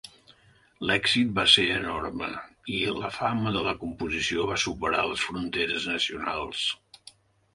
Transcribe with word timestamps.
L'èxit 0.91 1.33
va 1.39 1.43
ser 1.55 1.65
enorme 1.73 2.29
i 2.77 2.79
la 3.01 3.11
fama 3.17 3.53
de 3.57 3.63
la 3.67 3.75
composició 3.83 4.47
va 4.53 4.57
superar 4.63 5.03
les 5.11 5.27
fronteres 5.29 5.89
nacionals. 5.93 6.65